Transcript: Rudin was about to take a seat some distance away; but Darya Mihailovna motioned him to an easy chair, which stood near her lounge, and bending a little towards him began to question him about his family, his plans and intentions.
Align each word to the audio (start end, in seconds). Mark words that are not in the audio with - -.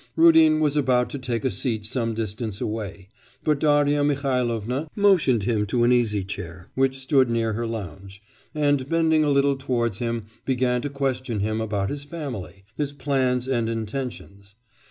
Rudin 0.15 0.59
was 0.59 0.75
about 0.75 1.11
to 1.11 1.19
take 1.19 1.45
a 1.45 1.51
seat 1.51 1.85
some 1.85 2.15
distance 2.15 2.59
away; 2.59 3.09
but 3.43 3.59
Darya 3.59 4.03
Mihailovna 4.03 4.89
motioned 4.95 5.43
him 5.43 5.67
to 5.67 5.83
an 5.83 5.91
easy 5.91 6.23
chair, 6.23 6.71
which 6.73 6.97
stood 6.97 7.29
near 7.29 7.53
her 7.53 7.67
lounge, 7.67 8.19
and 8.55 8.89
bending 8.89 9.23
a 9.23 9.29
little 9.29 9.55
towards 9.57 9.99
him 9.99 10.25
began 10.43 10.81
to 10.81 10.89
question 10.89 11.41
him 11.41 11.61
about 11.61 11.91
his 11.91 12.03
family, 12.03 12.63
his 12.75 12.93
plans 12.93 13.47
and 13.47 13.69
intentions. 13.69 14.55